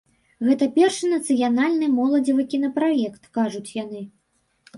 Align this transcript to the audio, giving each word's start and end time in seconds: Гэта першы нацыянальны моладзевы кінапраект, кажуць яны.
Гэта 0.45 0.67
першы 0.77 1.09
нацыянальны 1.11 1.89
моладзевы 1.99 2.47
кінапраект, 2.55 3.23
кажуць 3.41 3.69
яны. 3.83 4.01